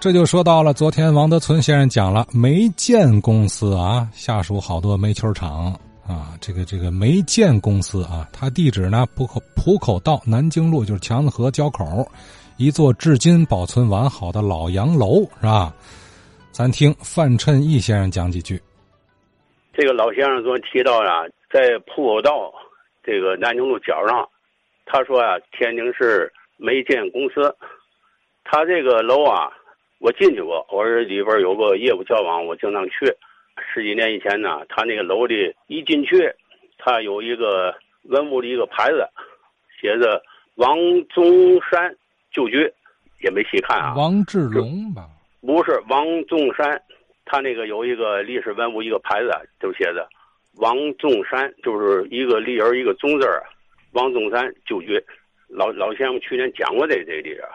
[0.00, 5.72] 这就说到了昨天王德存先生讲了煤建公司啊，下属好多煤球厂
[6.06, 12.08] 啊，这个这个煤建公司啊，它地址呢浦口浦口道南京路，就是强子河交口，
[12.58, 15.74] 一座至今保存完好的老洋楼，是吧？
[16.52, 18.60] 咱听范趁义先生讲几句。
[19.72, 22.52] 这个老先生昨天提到呀，在浦口道
[23.02, 24.24] 这个南京路角上，
[24.86, 27.52] 他说啊，天津市煤建公司，
[28.44, 29.50] 他这个楼啊。
[29.98, 33.12] 我进去过，我说里边有个业务交往，我经常去。
[33.74, 36.30] 十几年以前呢，他那个楼里一进去，
[36.78, 39.04] 他有一个文物的一个牌子，
[39.80, 40.22] 写着
[40.54, 41.92] “王中山
[42.30, 42.72] 旧居”，
[43.24, 43.94] 也没细看啊。
[43.96, 45.08] 王志龙吧？
[45.40, 46.80] 不是王中山，
[47.24, 49.30] 他那个有一个历史文物一个牌子，
[49.60, 50.08] 就写着
[50.58, 53.42] “王中山”，就是一个立儿一个中字儿，
[53.92, 55.02] 王中山旧居。
[55.48, 57.48] 老老先生去年讲过这这地儿。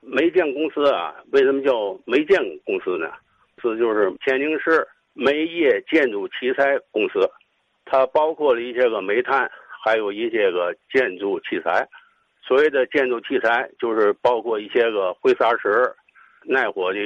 [0.00, 3.10] 煤建公司啊，为什么叫煤建公司呢？
[3.60, 7.28] 是就是天津市煤业建筑器材公司，
[7.84, 9.50] 它包括了一些个煤炭，
[9.84, 11.84] 还有一些个建筑器材。
[12.40, 15.92] 所谓的建筑器材，就是包括一些个灰砂石、
[16.44, 16.98] 耐火的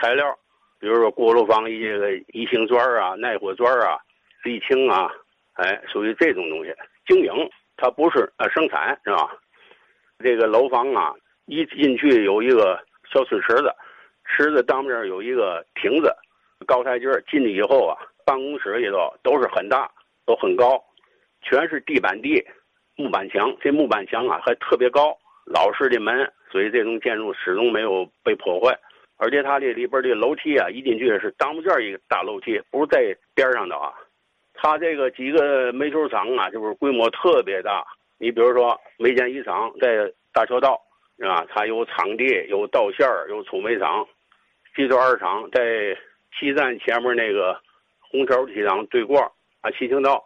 [0.00, 0.34] 材料，
[0.80, 3.98] 比如说锅炉房一些个一星砖啊、耐火砖啊、
[4.42, 5.12] 沥青啊，
[5.52, 6.72] 哎，属于这种东西。
[7.06, 7.30] 经营
[7.76, 9.36] 它不是呃生产是吧？
[10.18, 11.12] 这个楼房啊。
[11.46, 13.70] 一进去有一个小水池子，
[14.24, 16.10] 池子当面有一个亭子，
[16.66, 19.90] 高台阶进去以后啊，办公室里头都是很大，
[20.24, 20.82] 都很高，
[21.42, 22.42] 全是地板地，
[22.96, 23.54] 木板墙。
[23.60, 28.74] 这木板墙啊还特别高，老式的门，所以这种建筑始终没有被破坏。
[29.16, 33.92] 而且它这里边的楼梯啊，一进去是当面一个大楼梯，不是在边上的啊。
[34.54, 37.84] 它这个几个煤球厂啊，就是规模特别大。
[38.16, 40.80] 你比如说煤建一厂在大桥道。
[41.18, 41.46] 是吧？
[41.48, 44.06] 它有场地，有道线儿，有储煤厂。
[44.74, 45.96] 济州二厂在
[46.36, 47.56] 西站前面那个
[48.00, 49.20] 虹桥机场对过
[49.60, 50.24] 啊，西青道。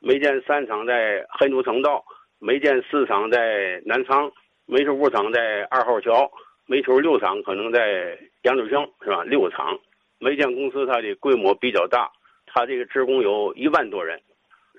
[0.00, 2.04] 煤建三厂在黑土城道，
[2.40, 4.30] 煤建四厂在南昌，
[4.66, 6.30] 煤球五厂在二号桥，
[6.66, 9.22] 煤球六厂可能在杨柳青，是吧？
[9.24, 9.78] 六厂。
[10.18, 12.10] 煤建公司它的规模比较大，
[12.46, 14.20] 它这个职工有一万多人，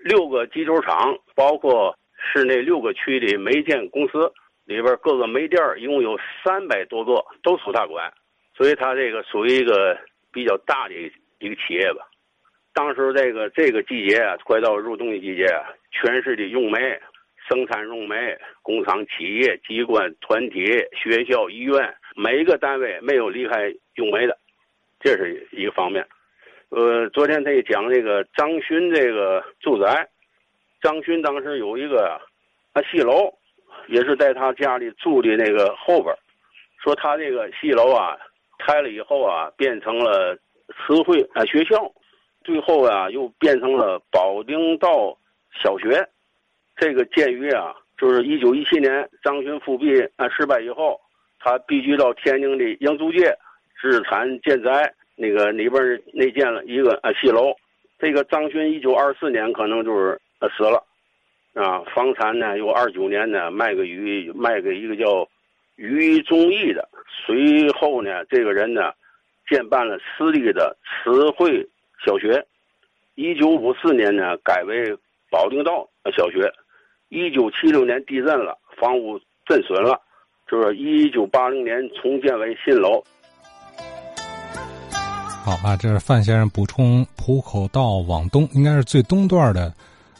[0.03, 4.31] 六个集球厂，包括市内六个区的煤建公司。
[4.65, 8.11] 里边各个煤店一共有三百多个，都属他管，
[8.55, 9.95] 所以他这个属于一个
[10.33, 10.93] 比较大的
[11.39, 12.07] 一个企业吧。
[12.73, 15.45] 当时这个这个季节啊，快到入冬的季节，
[15.91, 16.79] 全市的用煤、
[17.47, 20.65] 生产用煤工厂、企业、机关、团体、
[20.97, 24.35] 学校、医院，每一个单位没有离开用煤的，
[24.99, 26.05] 这是一个方面。
[26.69, 30.09] 呃，昨天他也讲这个张勋这个住宅，
[30.81, 32.19] 张勋当时有一个
[32.73, 33.31] 啊戏楼。
[33.87, 36.15] 也是在他家里住的那个后边，
[36.83, 38.17] 说他这个戏楼啊，
[38.59, 40.35] 拆了以后啊，变成了
[40.69, 41.91] 词汇啊学校，
[42.43, 45.17] 最后啊又变成了保定道
[45.63, 46.07] 小学。
[46.75, 50.99] 这个鉴于啊，就是一九一七年张勋复辟啊失败以后，
[51.39, 53.33] 他避居到天津的英租界
[53.81, 55.81] 日产建宅，那个里边
[56.13, 57.55] 内建了一个啊戏楼。
[57.97, 60.83] 这个张勋一九二四年可能就是呃死了。
[61.55, 65.25] 啊，房产呢有二九年呢卖给于卖给一个叫
[65.77, 66.87] 于忠义的，
[67.25, 68.91] 随后呢这个人呢
[69.49, 71.65] 建办了私立的慈惠
[72.05, 72.45] 小学，
[73.15, 74.93] 一九五四年呢改为
[75.31, 76.51] 保定道小学，
[77.07, 79.97] 一九七六年地震了，房屋震损了，
[80.51, 83.01] 就是一九八零年重建为新楼。
[85.45, 89.73] 好啊，这是范先生补充，浦口道往东应该是最东段的。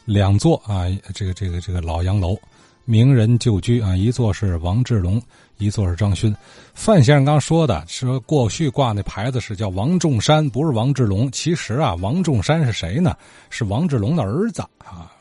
[0.06, 2.38] 两座啊，这个这个这个老洋楼，
[2.84, 5.20] 名人旧居啊，一座是王志龙，
[5.58, 6.34] 一座是张勋。
[6.74, 11.30] 范先生刚说的说过去挂那牌子是叫王仲山，不是王志龙。
[11.32, 13.16] 其实啊，王仲山是谁呢？
[13.50, 15.12] 是王志龙的儿子啊。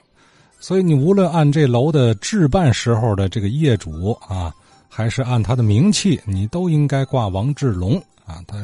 [0.60, 4.54] 所以你无论按这楼的置办时候的这个业主啊，
[4.88, 8.44] 还是按他的名气，你都应该挂王志龙啊。
[8.46, 8.58] 他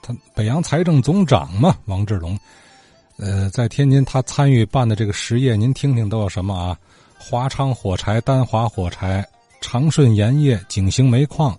[0.00, 2.38] 他北洋财政总长嘛，王志龙。
[3.16, 6.76] 呃，在天津，他参与办的这个实业，您听听都有什么啊？
[7.18, 9.26] 华昌火柴、丹华火柴、
[9.60, 11.58] 长顺盐业、景兴煤矿，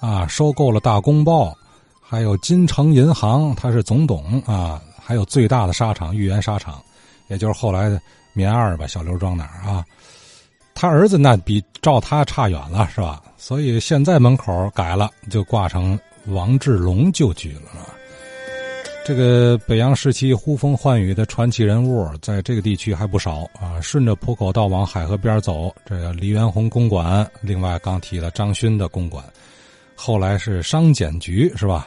[0.00, 1.54] 啊，收购了大公报，
[2.00, 6.82] 还有金城银行，他是总董啊，还有最大的沙场豫园沙场，
[7.28, 8.00] 也就是后来的
[8.32, 9.84] 棉二吧，小刘庄那儿啊。
[10.74, 13.22] 他儿子那比照他差远了，是吧？
[13.36, 17.93] 所以现在门口改了，就挂成王志龙旧居了。
[19.04, 23.78] 这个北洋时期呼风唤雨的传奇人物，在这个地区还不少啊。
[23.82, 29.22] 顺着浦口道往海河边走，这个黎元洪公馆，另外刚提了张勋的公馆，
[29.94, 31.82] 后来是商检局是吧？